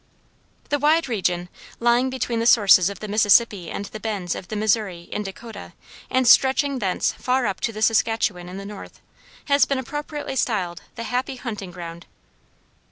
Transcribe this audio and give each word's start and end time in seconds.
The 0.69 0.79
wide 0.79 1.07
region, 1.07 1.47
lying 1.79 2.09
between 2.09 2.39
the 2.39 2.47
sources 2.47 2.89
of 2.89 3.01
the 3.01 3.07
Mississippi 3.07 3.69
and 3.69 3.85
the 3.85 3.99
bends 3.99 4.33
of 4.33 4.47
the 4.47 4.55
Missouri 4.55 5.03
in 5.11 5.21
Dakota, 5.21 5.73
and 6.09 6.27
stretching 6.27 6.79
thence 6.79 7.11
far 7.13 7.45
up 7.45 7.61
to 7.61 7.71
the 7.71 7.83
Saskatchewan 7.83 8.49
in 8.49 8.57
the 8.57 8.65
north, 8.65 8.99
has 9.45 9.65
been 9.65 9.77
appropriately 9.77 10.35
styled 10.35 10.81
"the 10.95 11.03
happy 11.03 11.35
hunting 11.35 11.69
ground." 11.69 12.07